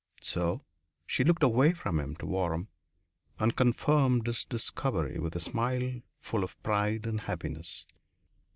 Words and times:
So 0.23 0.63
she 1.05 1.23
looked 1.23 1.43
away 1.43 1.73
from 1.73 1.99
him 1.99 2.15
to 2.15 2.25
Waram 2.25 2.69
and 3.37 3.55
confirmed 3.55 4.25
his 4.25 4.43
discovery 4.43 5.19
with 5.19 5.35
a 5.35 5.39
smile 5.39 6.01
full 6.19 6.43
of 6.43 6.59
pride 6.63 7.05
and 7.05 7.19
happiness. 7.21 7.85